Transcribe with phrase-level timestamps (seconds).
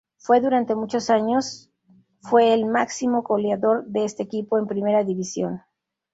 [0.17, 1.69] Fue durante muchos años
[2.23, 5.61] fue el máximo goleador de este equipo en Primera División.